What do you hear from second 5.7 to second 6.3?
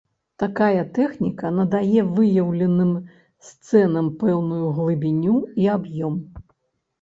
аб'ём.